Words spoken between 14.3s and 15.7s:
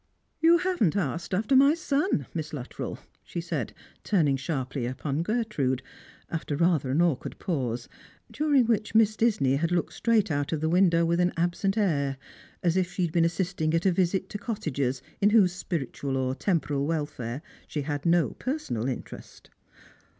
cottagers in whose